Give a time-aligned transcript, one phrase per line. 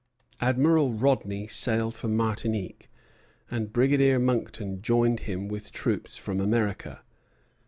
[0.39, 2.89] Admiral Rodney sailed for Martinique,
[3.51, 7.03] and Brigadier Monckton joined him with troops from America.